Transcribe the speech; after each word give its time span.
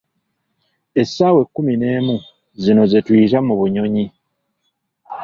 Essaawa 1.01 1.39
ekkumi 1.43 1.73
n'emu, 1.77 2.15
zino 2.63 2.81
zetuyita, 2.91 3.39
"mu 3.47 3.53
bunnyonnyi". 3.59 4.05